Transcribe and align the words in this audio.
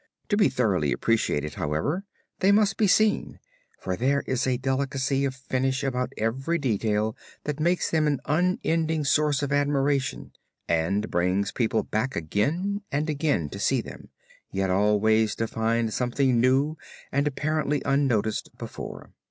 To 0.29 0.35
be 0.35 0.49
thoroughly 0.49 0.91
appreciated, 0.91 1.53
however, 1.53 2.05
they 2.39 2.51
must 2.51 2.75
be 2.75 2.87
seen, 2.87 3.37
for 3.79 3.95
there 3.95 4.23
is 4.25 4.47
a 4.47 4.57
delicacy 4.57 5.25
of 5.25 5.35
finish 5.35 5.83
about 5.83 6.11
every 6.17 6.57
detail 6.57 7.15
that 7.43 7.59
makes 7.59 7.91
them 7.91 8.07
an 8.07 8.19
unending 8.25 9.03
source 9.05 9.43
of 9.43 9.51
admiration 9.53 10.31
and 10.67 11.11
brings 11.11 11.51
people 11.51 11.83
back 11.83 12.15
again 12.15 12.81
and 12.91 13.11
again 13.11 13.47
to 13.49 13.59
see 13.59 13.79
them, 13.79 14.09
yet 14.51 14.71
always 14.71 15.35
to 15.35 15.45
find 15.45 15.93
something 15.93 16.41
new 16.41 16.77
and 17.11 17.27
apparently 17.27 17.83
unnoticed 17.85 18.49
before. 18.57 19.11